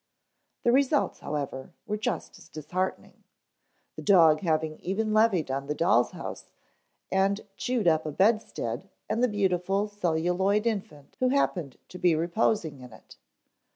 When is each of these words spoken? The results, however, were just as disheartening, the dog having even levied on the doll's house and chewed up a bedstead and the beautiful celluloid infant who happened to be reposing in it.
The 0.63 0.71
results, 0.71 1.19
however, 1.19 1.73
were 1.85 1.95
just 1.95 2.39
as 2.39 2.49
disheartening, 2.49 3.23
the 3.95 4.01
dog 4.01 4.39
having 4.41 4.79
even 4.79 5.13
levied 5.13 5.51
on 5.51 5.67
the 5.67 5.75
doll's 5.75 6.09
house 6.09 6.51
and 7.11 7.41
chewed 7.55 7.87
up 7.87 8.07
a 8.07 8.11
bedstead 8.11 8.89
and 9.07 9.21
the 9.23 9.27
beautiful 9.27 9.87
celluloid 9.87 10.65
infant 10.65 11.17
who 11.19 11.27
happened 11.29 11.77
to 11.89 11.99
be 11.99 12.15
reposing 12.15 12.79
in 12.79 12.91
it. 12.91 13.17